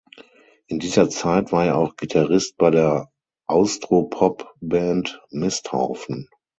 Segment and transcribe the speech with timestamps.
[0.65, 3.11] In dieser Zeit war er auch Gitarrist bei der
[3.47, 6.27] Austropop-Band Misthaufen.